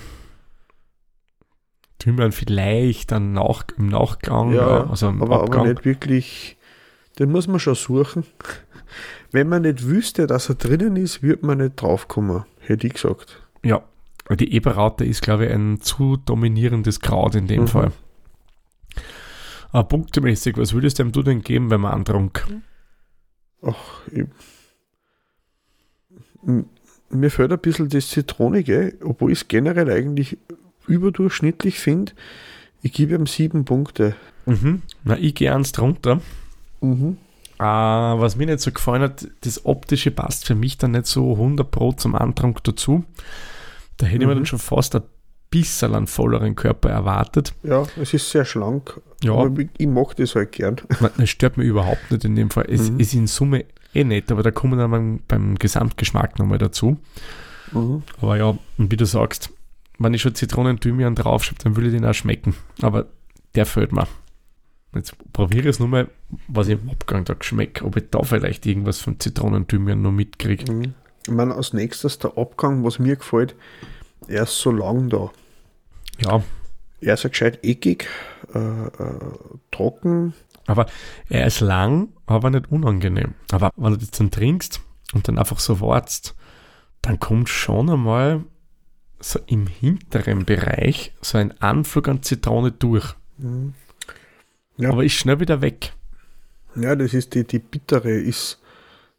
[1.99, 5.67] Thymian vielleicht dann nach, im Nachgang, Ja, also im aber, aber Abgang.
[5.69, 6.57] nicht wirklich,
[7.19, 8.23] den muss man schon suchen.
[9.31, 13.41] Wenn man nicht wüsste, dass er drinnen ist, würde man nicht draufkommen, hätte ich gesagt.
[13.63, 13.83] Ja,
[14.31, 17.67] die Eberraute ist, glaube ich, ein zu dominierendes Kraut in dem Mhm.
[17.67, 17.91] Fall.
[19.71, 22.45] Aber punktemäßig, was würdest du denn geben beim Antrunk?
[23.61, 24.25] Ach, ich,
[27.09, 30.37] mir fällt ein bisschen das Zitronige, obwohl ich es generell eigentlich
[30.87, 32.13] überdurchschnittlich finde.
[32.81, 34.15] Ich gebe ihm sieben Punkte.
[34.45, 34.81] Mhm.
[35.03, 36.19] Na, ich gehe eins drunter.
[36.81, 37.17] Mhm.
[37.59, 41.33] Äh, was mir nicht so gefallen hat, das Optische passt für mich dann nicht so
[41.33, 43.03] 100 Pro zum Antrunk dazu.
[43.97, 44.39] Da hätte ich mir Mhm.
[44.39, 45.03] dann schon fast ein
[45.51, 47.53] bisschen einen volleren Körper erwartet.
[47.61, 48.99] Ja, es ist sehr schlank.
[49.23, 49.33] Ja.
[49.33, 50.77] Aber ich, mag das halt gern.
[50.99, 52.65] Nein, Das stört mich überhaupt nicht in dem Fall.
[52.67, 52.99] Es Mhm.
[52.99, 56.97] ist in Summe eh nett, aber da kommen wir dann beim, beim Gesamtgeschmack nochmal dazu.
[57.73, 58.01] Mhm.
[58.21, 59.51] Aber ja, und wie du sagst,
[59.99, 62.55] wenn ich schon Zitronen-Thymian draufschreibe, dann will ich den auch schmecken.
[62.81, 63.05] Aber
[63.53, 64.07] der fällt mir.
[64.95, 66.07] Jetzt probiere ich es nur mal,
[66.47, 70.71] was ich im Abgang da geschmeckt, ob ich da vielleicht irgendwas von Zitronen-Thymian noch mitkriege.
[70.71, 70.93] Mhm.
[71.27, 73.55] Ich meine, als nächstes der Abgang, was mir gefällt,
[74.27, 75.29] er ist so lang da.
[76.21, 76.43] Ja,
[77.01, 78.07] Er ist ja gescheit eckig,
[78.53, 79.19] äh, äh,
[79.71, 80.33] trocken.
[80.67, 80.85] aber
[81.29, 83.33] er ist lang, aber nicht unangenehm.
[83.51, 84.81] Aber wenn du das dann trinkst
[85.13, 86.35] und dann einfach so wartest,
[87.01, 88.43] dann kommt schon einmal
[89.19, 93.15] so im hinteren Bereich so ein Anflug an Zitrone durch.
[93.37, 93.73] Mhm.
[94.77, 94.89] Ja.
[94.89, 95.93] Aber ist schnell wieder weg.
[96.75, 98.59] Ja, das ist die, die bittere ist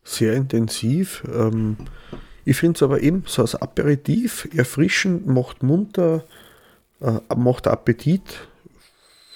[0.04, 1.22] sehr intensiv.
[1.32, 1.76] Ähm,
[2.44, 6.24] ich finde es aber eben so als Aperitif erfrischend, macht munter,
[7.02, 8.22] äh, macht Appetit.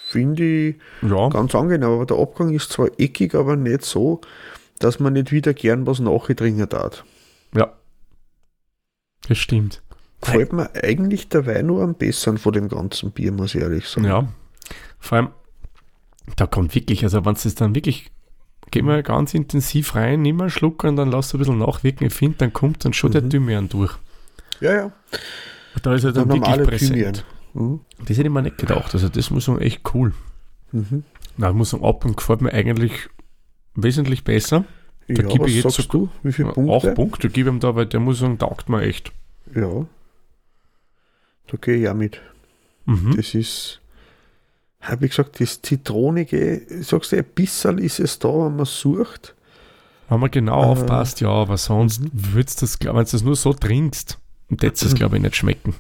[0.08, 1.88] Finde ich Ja, ganz angenehm.
[1.90, 4.20] Aber der Abgang ist zwar eckig, aber nicht so,
[4.78, 7.04] dass man nicht wieder gern was nachtrinken darf.
[7.54, 7.72] ja.
[9.28, 9.82] Das stimmt.
[10.20, 13.88] Gefällt mir eigentlich der Wein nur am besseren von dem ganzen Bier, muss ich ehrlich
[13.88, 14.06] sagen.
[14.06, 14.28] Ja.
[15.00, 15.28] Vor allem,
[16.36, 18.10] da kommt wirklich, also wenn es dann wirklich,
[18.70, 22.06] geh mal ganz intensiv rein, nimm einen Schluck und dann lass ein bisschen nachwirken.
[22.06, 23.30] Ich finde, dann kommt dann schon der Mhm.
[23.30, 23.94] Thymian durch.
[24.60, 24.72] ja.
[24.72, 24.84] ja.
[25.74, 26.92] Und da ist er Der dann wirklich normale präsent.
[26.92, 27.14] Thymian.
[27.58, 27.80] Mhm.
[28.00, 28.92] Das hätte ich mir nicht gedacht.
[28.94, 30.12] Also das muss man echt cool.
[30.72, 31.04] Mhm.
[31.36, 33.08] Na, muss sagen, ab und gefällt mir eigentlich
[33.74, 34.64] wesentlich besser.
[35.08, 36.08] Da Ja, gebe ich jetzt sagst so- du?
[36.22, 36.88] Wie viele Punkte?
[36.88, 39.12] Acht Punkte gebe ich ihm da, weil der muss sagen, taugt mir echt.
[39.54, 39.86] Ja.
[41.48, 42.20] Da gehe ich auch mit.
[42.86, 43.14] Mhm.
[43.16, 43.80] Das ist,
[44.80, 49.34] habe ich gesagt, das Zitronige, sagst du, ein bisschen ist es da, wenn man sucht.
[50.08, 52.10] Wenn man genau Äh, aufpasst, ja, aber sonst mhm.
[52.12, 55.36] würdest du das, wenn du das nur so trinkst, würdest du es, glaube ich, nicht
[55.36, 55.74] schmecken.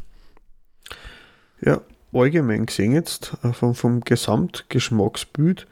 [1.60, 1.80] Ja,
[2.12, 5.66] allgemein gesehen jetzt, äh, vom, vom Gesamtgeschmacksbild,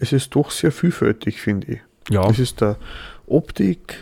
[0.00, 1.80] es ist doch sehr vielfältig, finde ich.
[2.10, 2.76] Ja, Es ist der
[3.26, 3.96] Optik,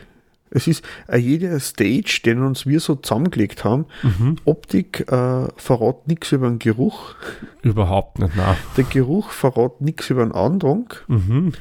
[0.50, 3.86] es ist äh, jeder Stage, den uns wir so zusammengelegt haben.
[4.02, 4.36] mhm.
[4.44, 7.14] Optik äh, verrat nichts über den Geruch,
[7.62, 8.56] überhaupt nicht, nein.
[8.76, 11.52] der Geruch verrat nichts über den Andrang Mhm.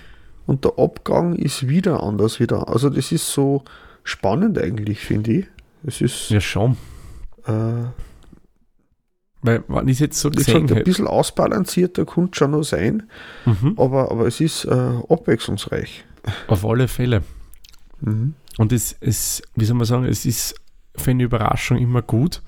[0.46, 2.70] und der Abgang ist wieder anders wieder.
[2.70, 3.64] Also das ist so
[4.04, 5.46] spannend eigentlich, finde ich.
[5.86, 6.78] Es ist Ja, schon.
[7.46, 7.52] äh,
[9.42, 13.04] Weil, ich es jetzt so gesagt, ein bisschen ausbalancierter könnte schon noch sein,
[13.46, 13.76] mhm.
[13.78, 14.72] aber, aber es ist äh,
[15.10, 16.04] abwechslungsreich.
[16.48, 17.24] auf alle Fälle.
[18.02, 18.34] Mhm.
[18.58, 20.56] Und es, es, wie soll man sagen, es ist
[20.96, 22.42] für eine Überraschung immer gut,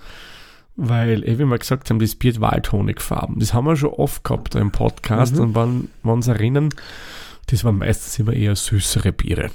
[0.76, 3.40] weil, eh, wie wir gesagt haben, das Bier hat Waldhonigfarben.
[3.40, 5.42] Das haben wir schon oft gehabt im Podcast Mhm.
[5.42, 6.70] und wenn wir uns erinnern,
[7.48, 9.52] das waren meistens immer eher süßere Biere,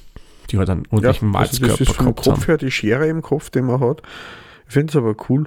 [0.50, 2.34] die halt einen ordentlichen also das Malzkörper ist vom gehabt haben.
[2.34, 4.02] Kopf her die Schere im Kopf, den man hat.
[4.66, 5.46] Ich finde es aber cool,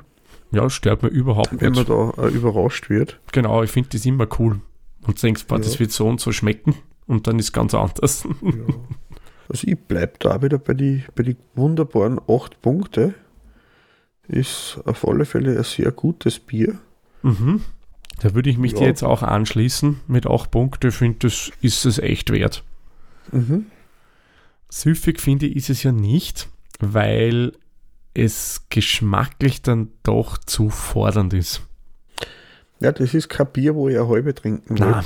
[0.51, 1.89] Ja, stört mir überhaupt wenn man nicht.
[1.89, 3.19] da äh, überrascht wird.
[3.31, 4.61] Genau, ich finde das immer cool.
[5.05, 5.63] Und denkst, boah, Ja.
[5.63, 6.75] das wird so und so schmecken
[7.07, 8.27] und dann ist es ganz anders.
[8.41, 8.51] Ja.
[9.47, 13.13] Also ich bleibe da wieder bei die, bei die wunderbaren acht Punkte.
[14.27, 16.77] Ist auf alle Fälle ein sehr gutes Bier.
[17.23, 17.61] mhm.
[18.21, 18.79] Da würde ich mich Ja.
[18.79, 20.87] dir jetzt auch anschließen mit 8 Punkten.
[20.89, 22.63] Ich finde, das ist es echt wert.
[23.31, 23.67] Mhm.
[24.69, 27.53] Süffig finde ich ist es ja nicht, weil
[28.19, 31.61] es geschmacklich dann doch zu fordernd ist.
[32.79, 34.87] Ja, das ist kein Bier, wo ich eine halbe trinken will.
[34.87, 35.03] Na,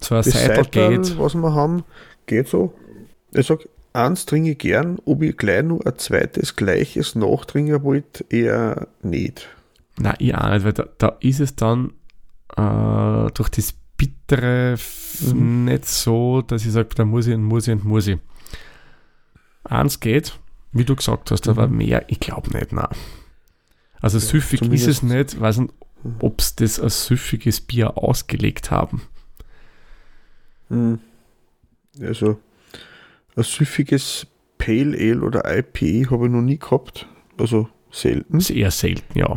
[0.00, 1.18] so ein Seidel geht.
[1.18, 1.84] was wir haben,
[2.26, 2.74] geht so.
[3.32, 8.24] Ich sag, eins trinke ich gern, ob ich gleich nur ein zweites gleiches nachtrinken wollte,
[8.28, 9.48] eher nicht.
[9.98, 11.92] Nein, ich auch nicht, weil da, da ist es dann
[12.56, 14.76] äh, durch das Bittere
[15.20, 15.64] Mhm.
[15.66, 18.18] nicht so, dass ich sage, da muss ich und muss ich und muss ich.
[19.64, 20.38] Eins geht,
[20.72, 21.76] wie du gesagt hast, aber Mhm.
[21.78, 22.88] mehr, ich glaube nicht, nein.
[24.00, 25.74] Also süffig ist es nicht, weiß nicht,
[26.20, 29.02] ob sie das als süffiges Bier ausgelegt haben.
[30.68, 31.00] Hm.
[32.00, 32.38] Also,
[33.36, 34.26] ein süffiges
[34.58, 37.06] Pale Ale oder IPA habe ich noch nie gehabt.
[37.38, 38.38] Also selten.
[38.38, 39.36] Ist eher selten, ja.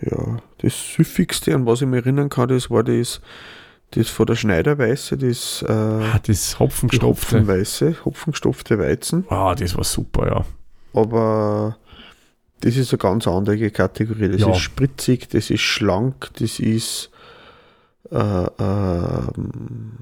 [0.00, 3.20] Ja, das süffigste, an was ich mich erinnern kann, das war das,
[3.92, 7.36] das von der Schneiderweiße, das äh, Ah, das Hopfengestopfte.
[7.40, 9.24] Hopfenweiße, hopfengestopfte Weizen.
[9.28, 10.44] Ah, das war super, ja.
[11.00, 11.76] Aber
[12.60, 14.28] das ist eine ganz andere Kategorie.
[14.28, 14.50] Das Ja.
[14.52, 17.10] ist spritzig, das ist schlank, das ist
[18.10, 18.16] äh,
[18.58, 19.92] ähm,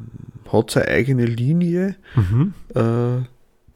[0.53, 1.94] hat seine eigene Linie.
[2.16, 2.55] Mhm.
[2.74, 3.18] Äh,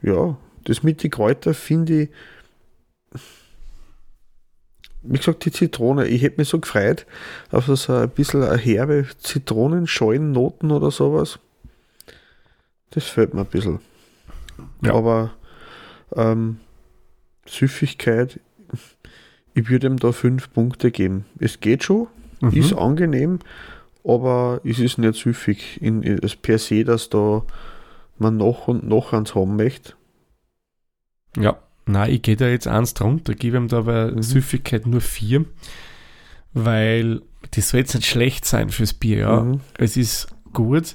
[0.09, 2.09] ja, das mit den Kräutern finde ich,
[5.05, 6.07] wie gesagt, die Zitrone.
[6.07, 7.07] Ich hätte mich so gefreut
[7.51, 11.39] auf so ein bisschen eine herbe Zitronenscheuennoten oder sowas.
[12.91, 13.81] Das fehlt mir ein bisschen.
[14.83, 14.95] Ja.
[14.95, 15.33] Aber
[16.15, 16.59] ähm,
[17.47, 18.41] Süffigkeit,
[19.55, 21.27] ich würde ihm da fünf Punkte geben.
[21.39, 22.09] Es geht schon,
[22.41, 22.51] Mhm.
[22.53, 23.39] ist angenehm,
[24.05, 27.43] aber es ist nicht süffig in, das per se, dass da
[28.19, 29.95] man noch und noch eins haben möchte.
[31.37, 34.23] Ja, nein, ich gehe da jetzt eins drunter, gebe ihm da bei Mhm.
[34.23, 35.45] Süffigkeit nur vier,
[36.53, 39.41] weil das soll jetzt nicht schlecht sein fürs Bier, ja.
[39.43, 39.61] Mhm.
[39.79, 40.95] Es ist gut,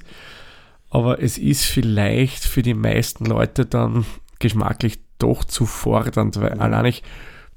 [0.90, 4.04] aber es ist vielleicht für die meisten Leute dann
[4.38, 6.60] geschmacklich doch zu fordernd, weil Mhm.
[6.60, 7.02] allein ich,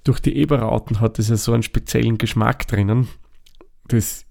[0.04, 3.08] durch die Eberrauten hat es ja so einen speziellen Geschmack drinnen,
[3.88, 4.26] das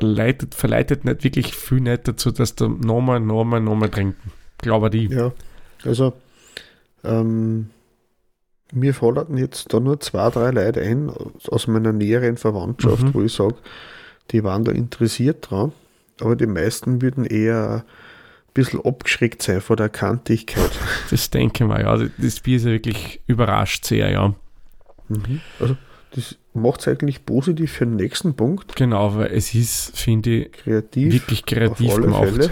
[0.00, 4.32] leitet, verleitet nicht wirklich viel nicht dazu, dass du nochmal, nochmal, nochmal trinken.
[4.58, 5.10] Glaube ich.
[5.10, 5.32] Ja,
[5.84, 6.14] also
[7.04, 7.70] ähm,
[8.72, 11.10] mir fallen jetzt da nur zwei, drei Leute ein
[11.48, 13.14] aus meiner näheren Verwandtschaft, Mhm.
[13.14, 13.54] wo ich sage,
[14.30, 15.72] die waren da interessiert dran,
[16.20, 20.70] aber die meisten würden eher ein bisschen abgeschreckt sein vor der Kantigkeit.
[21.10, 22.08] Das denke ich mal, ja.
[22.18, 24.34] Das Bier ist ja wirklich überrascht sehr, ja.
[25.58, 25.76] Also
[26.14, 28.76] das macht es eigentlich positiv für den nächsten Punkt.
[28.76, 31.12] Genau, weil es ist, finde ich, Kreativ.
[31.14, 32.24] wirklich kreativ auf alle gemacht.
[32.28, 32.50] Fälle.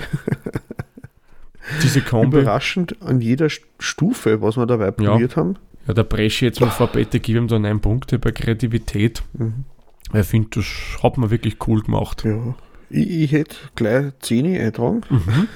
[1.83, 3.49] Diese Kombi, ja, Überraschend an jeder
[3.81, 5.57] Stufe, was wir dabei probiert haben.
[5.95, 9.23] Da presche ich jetzt mal vor, bitte gib ihm da neun Punkte bei Kreativität.
[9.35, 9.65] Mhm.
[10.11, 10.67] Weil ich finde, das
[11.03, 12.25] hat man wirklich cool gemacht.
[12.25, 12.55] Ja.
[12.91, 15.03] Ich, ich hätte gleich 10 eintragen.
[15.11, 15.49] Mhm.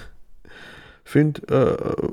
[1.04, 2.08] Finde, äh,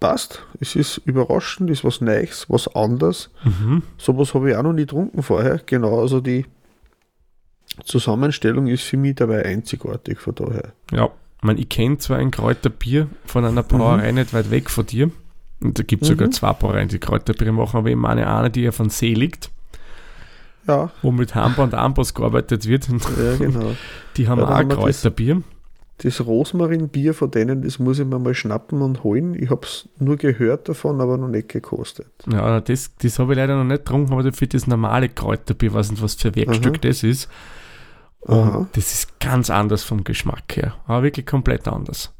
[0.00, 0.42] passt.
[0.58, 3.30] Es ist überraschend, ist was Neues, was anderes.
[3.44, 3.82] Mhm.
[3.98, 5.60] Sowas habe ich auch noch nie getrunken vorher.
[5.64, 6.46] Genau, also die
[7.84, 10.72] Zusammenstellung ist für mich dabei einzigartig von daher.
[10.90, 14.86] Ja, ich, mein, ich kenne zwar ein Kräuterbier von einer Brauerei nicht weit weg von
[14.86, 15.10] dir.
[15.62, 16.32] Und da gibt es sogar Mhm.
[16.32, 19.50] zwei Brauereien, die Kräuterbier machen, aber ich meine eine, die ja von See liegt,
[20.66, 22.88] Ja, wo mit Hamper und Amboss gearbeitet wird.
[22.88, 23.72] Ja genau.
[24.16, 25.42] die haben Ja, auch haben wir das- Kräuterbier.
[26.02, 29.34] Das Rosmarinbier von denen, das muss ich mir mal schnappen und holen.
[29.34, 32.06] Ich habe es nur gehört davon, aber noch nicht gekostet.
[32.32, 35.90] Ja, das, das habe ich leider noch nicht getrunken, aber für das normale Kräuterbier, weiß
[35.90, 36.80] nicht, was für ein Werkstück Aha.
[36.80, 37.28] das ist.
[38.26, 38.56] Aha.
[38.60, 40.74] Und das ist ganz anders vom Geschmack her.
[40.86, 42.14] Aber wirklich komplett anders.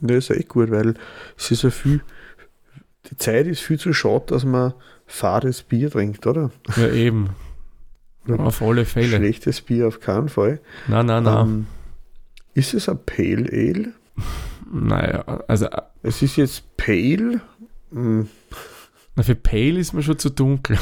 [0.00, 0.94] Ne, ist echt gut, weil
[1.36, 2.02] es ist ja viel,
[3.10, 4.74] die Zeit ist viel zu schade, dass man
[5.06, 6.50] fades Bier trinkt, oder?
[6.76, 7.30] Ja, eben.
[8.28, 9.16] Auf alle Fälle.
[9.16, 10.60] Schlechtes Bier auf keinen Fall.
[10.88, 11.46] Nein, nein, nein.
[11.46, 11.66] Ähm,
[12.54, 13.92] ist es ein Pale Ale?
[14.72, 17.40] naja, also äh, Es ist jetzt Pale.
[17.92, 18.28] Hm,
[19.14, 20.76] na, für Pale ist mir schon zu dunkel.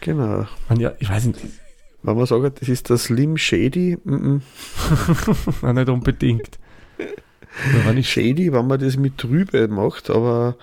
[0.00, 0.46] genau.
[0.68, 1.40] Man, ja, ich weiß nicht,
[2.02, 4.38] Wenn man sagt, das ist der Slim Shady, mm,
[5.62, 6.58] nein, nicht unbedingt.
[7.72, 10.56] Aber wenn ich Shady, wenn man das mit Trübe macht, aber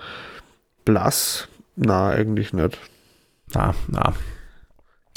[0.84, 2.78] blass, na eigentlich nicht.
[3.54, 4.14] na, na.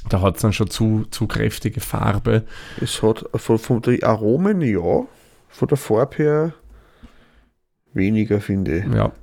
[0.08, 2.44] Da hat es dann schon zu, zu kräftige Farbe.
[2.80, 5.08] Es hat von, von den Aromen ja,
[5.50, 6.54] von der Farbe her
[7.94, 8.94] weniger, finde ich.
[8.94, 9.14] Ja.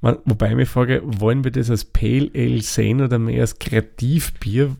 [0.00, 3.58] Man, wobei ich mich frage, wollen wir das als Pale Ale sehen oder mehr als
[3.58, 4.76] Kreativbier?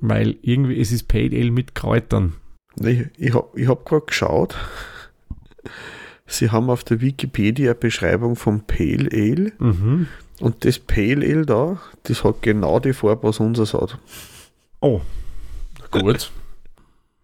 [0.00, 2.34] Weil irgendwie es ist Pale Ale mit Kräutern.
[2.80, 4.56] Ich, ich habe ich hab gerade geschaut.
[6.26, 10.06] Sie haben auf der Wikipedia eine Beschreibung vom Pale Ale Mhm.
[10.40, 13.98] und das Pale Ale da, das hat genau die Farbe, was unseres hat.
[14.80, 15.00] Oh,
[15.90, 16.30] gut.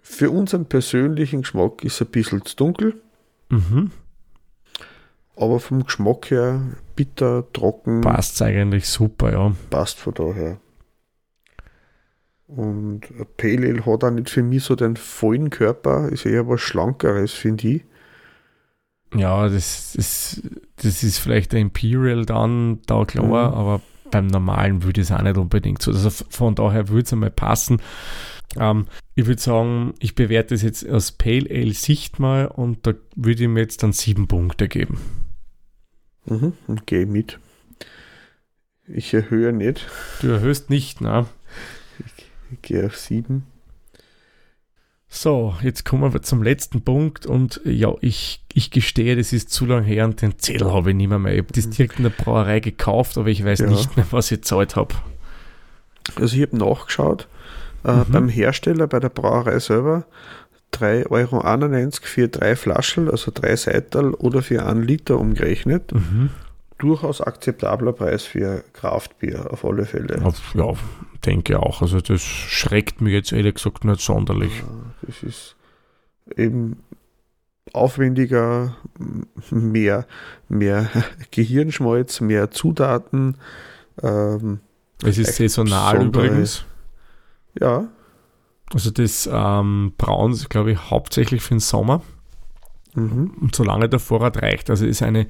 [0.03, 3.01] Für unseren persönlichen Geschmack ist es ein bisschen zu dunkel,
[3.51, 3.91] Mhm.
[5.37, 6.61] aber vom Geschmack her
[6.97, 9.53] bitter, trocken, Passt eigentlich super, ja.
[9.71, 10.59] passt von daher.
[12.47, 13.03] Und
[13.37, 17.33] Pale Ale hat auch nicht für mich so den vollen Körper, ist eher was Schlankeres,
[17.33, 17.85] finde ich.
[19.15, 20.43] Ja, das, das,
[20.77, 23.55] das ist vielleicht der Imperial dann da klar, Mhm.
[23.57, 25.91] aber beim normalen würde es auch nicht unbedingt so.
[25.93, 27.81] Also von daher würde es einmal passen.
[28.57, 32.95] Ähm, ich würde sagen, ich bewerte es jetzt aus Pale Ale Sicht mal und da
[33.17, 34.99] würde ich mir jetzt dann sieben Punkte geben.
[36.27, 37.39] Mhm, und gehe mit.
[38.87, 39.87] Ich erhöhe nicht,
[40.23, 41.27] Du erhöhst nicht, ne?
[42.51, 43.45] ich gehe auf sieben.
[45.11, 49.65] So, jetzt kommen wir zum letzten Punkt und ja, ich, ich gestehe, das ist zu
[49.65, 51.19] lang her und den Zettel habe ich nicht mehr.
[51.19, 51.33] mehr.
[51.33, 53.67] Ich habe das direkt in der Brauerei gekauft, aber ich weiß Ja.
[53.69, 54.95] nicht mehr, was ich gezahlt habe.
[56.17, 57.27] Also ich habe nachgeschaut,
[57.85, 58.05] äh, Mhm.
[58.11, 60.05] beim Hersteller, bei der Brauerei selber,
[60.73, 65.91] 3,91 Euro für drei Flaschen, also drei Seital oder für einen Liter umgerechnet.
[65.93, 66.29] Mhm.
[66.79, 70.23] Durchaus akzeptabler Preis für Kraftbier, auf alle Fälle.
[70.55, 70.73] Ja,
[71.27, 71.83] denke auch.
[71.83, 74.63] Also das schreckt mich jetzt ehrlich gesagt nicht sonderlich.
[75.03, 75.57] Das ist
[76.37, 76.77] eben
[77.73, 78.77] aufwendiger,
[79.51, 80.07] mehr,
[80.49, 80.89] mehr
[81.31, 83.37] Gehirnschmalz, mehr Zutaten.
[84.03, 84.61] Ähm,
[85.03, 86.65] Es ist saisonal übrigens.
[87.59, 87.89] ja,
[88.73, 92.03] Also das ähm, Brauen ist, glaube ich, hauptsächlich für den Sommer
[92.95, 93.33] mhm.
[93.41, 94.71] und solange der Vorrat reicht.
[94.71, 95.27] Also ist eine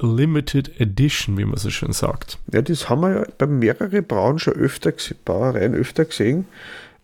[0.00, 2.38] Limited Edition, wie man so schön sagt.
[2.52, 4.92] Ja, das haben wir ja bei mehreren Brauen schon öfter,
[5.24, 6.46] Brauereien öfter gesehen.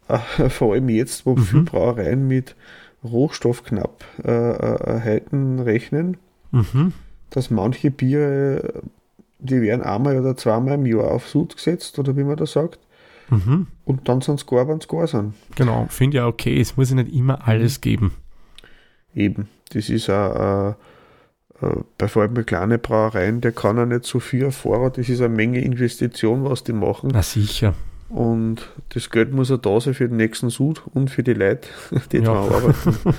[0.08, 0.18] Äh,
[0.50, 1.42] vor allem jetzt, wo Mhm.
[1.44, 2.54] viele Brauereien mit
[3.04, 6.16] Rohstoffknappheiten rechnen,
[6.50, 6.92] Mhm.
[7.30, 8.82] dass manche Biere,
[9.38, 12.78] die werden einmal oder zweimal im Jahr auf Sud gesetzt, oder wie man das sagt,
[13.30, 13.66] Mhm.
[13.84, 15.34] und dann sind es gar, wenn es gar sind.
[15.54, 16.60] Genau, finde ja okay.
[16.60, 18.12] Es muss ja nicht immer alles geben.
[19.14, 20.74] Eben, das ist äh, äh,
[21.98, 25.08] bei vor allem bei kleinen Brauereien, der kann ja nicht so viel auf Vorrat, das
[25.08, 27.10] ist eine Menge Investition, was die machen.
[27.12, 27.74] Na sicher.
[28.08, 31.68] Und das Geld muss ja da sein für den nächsten Sud und für die Leute,
[32.12, 32.22] die Ja.
[32.24, 32.96] dran arbeiten.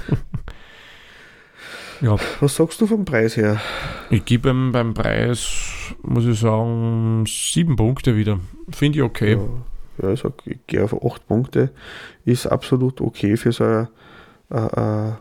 [2.02, 3.60] Ja, Was sagst du vom Preis her?
[4.10, 8.40] ich gebe ihm beim Preis, muss ich sagen, sieben Punkte wieder.
[8.72, 9.34] Finde ich okay.
[9.34, 11.72] Ja, ja, ich, sag, ich gehe auf 8 Punkte.
[12.24, 13.88] Ist absolut okay für so ein,
[14.50, 15.18] ein, ein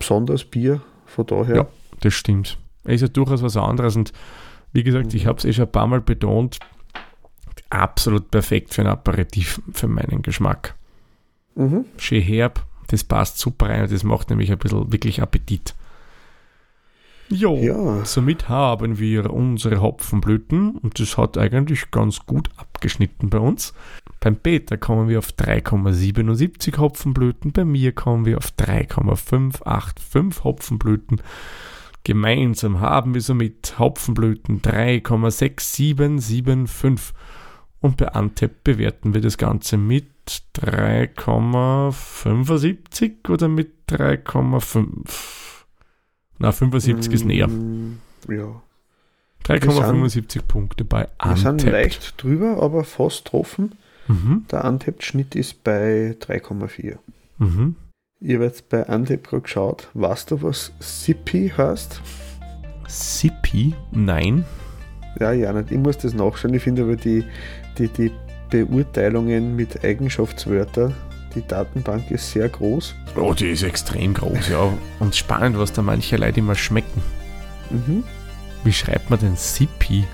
[0.00, 0.80] besonderes Bier.
[1.06, 1.54] Von daher.
[1.56, 1.66] Ja.
[2.00, 2.58] Das stimmt.
[2.84, 4.12] Er ist ja durchaus was anderes und
[4.72, 6.58] wie gesagt, ich habe es eh schon ein paar Mal betont,
[7.70, 10.74] absolut perfekt für ein Aperitif, für meinen Geschmack.
[11.54, 11.86] Mhm.
[11.96, 15.74] Schön herb, das passt super rein und das macht nämlich ein bisschen wirklich Appetit.
[17.28, 18.04] Jo, Ja.
[18.04, 23.74] somit haben wir unsere Hopfenblüten und das hat eigentlich ganz gut abgeschnitten bei uns.
[24.20, 31.20] Beim Peter kommen wir auf 3,77 Hopfenblüten, bei mir kommen wir auf 3,585 Hopfenblüten.
[32.06, 37.12] Gemeinsam haben wir somit Hopfenblüten 3,6775
[37.80, 40.06] und bei Antep bewerten wir das Ganze mit
[40.54, 44.86] 3,75 oder mit 3,5?
[46.38, 47.48] Na, 75 ist näher.
[47.48, 48.62] Mm, Ja.
[49.44, 51.72] 3,75 Punkte bei Wir sind Antep.
[51.72, 53.72] leicht drüber, aber fast getroffen.
[54.06, 56.98] Mhm, Der Untapped-Schnitt ist bei 3,4.
[57.38, 57.74] mhm.
[58.18, 59.88] Ich habe jetzt bei gerade geschaut.
[59.92, 62.00] Weißt du, was Sippy heißt?
[62.88, 63.74] Sippy?
[63.90, 64.46] Nein.
[65.20, 65.70] Ja, ja, nicht.
[65.70, 66.54] Ich muss das nachschauen.
[66.54, 67.24] Ich finde aber die,
[67.76, 68.10] die, die
[68.50, 70.94] Beurteilungen mit Eigenschaftswörtern,
[71.34, 72.94] die Datenbank ist sehr groß.
[73.16, 74.72] Oh, die ist extrem groß, ja.
[74.98, 77.02] Und spannend, was da manche Leute immer schmecken.
[77.68, 78.02] Mhm.
[78.64, 80.04] Wie schreibt man denn Sippy?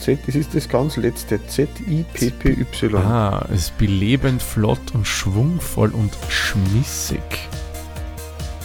[0.00, 1.38] Z, das ist das ganz letzte.
[1.46, 2.96] Z-I-P-P-Y.
[2.96, 7.20] Ah, es ist belebend, flott und schwungvoll und schmissig.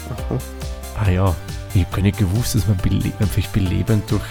[0.09, 0.37] Aha.
[0.97, 1.35] Ah ja,
[1.73, 4.23] ich habe gar nicht gewusst, dass man bele einfach belebend durch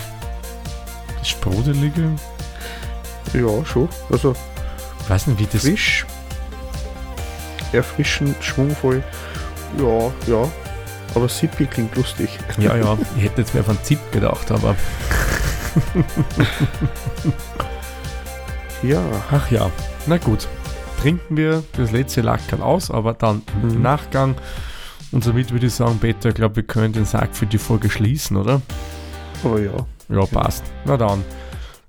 [1.19, 2.11] das Sprudelige,
[3.35, 3.89] Ja, schon.
[4.11, 4.35] Also
[5.01, 6.07] ich weiß nicht, wie das frisch,
[7.73, 9.03] erfrischend, schwungvoll.
[9.79, 10.51] Ja, ja.
[11.15, 12.31] Aber Sippy klingt lustig.
[12.57, 14.75] Ja, ja, ich hätte jetzt mehr von Zip gedacht, aber
[18.83, 19.71] Ja, ach ja,
[20.07, 20.47] na gut.
[21.01, 23.83] Trinken wir das letzte Lackerl aus, aber dann im Mhm.
[23.83, 24.35] Nachgang.
[25.13, 27.89] Und somit würde ich sagen, Peter, ich glaube, wir können den Sack für die Folge
[27.89, 28.61] schließen, oder?
[29.43, 29.73] aber ja.
[30.09, 30.65] Ja, passt.
[30.85, 31.25] Na dann,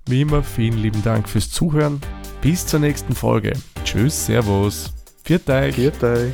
[0.08, 2.00] wie immer, vielen lieben Dank fürs Zuhören.
[2.42, 3.54] Bis zur nächsten Folge.
[3.84, 4.94] Tschüss, Servus.
[5.24, 5.76] Viert euch.
[5.76, 6.34] Viert euch.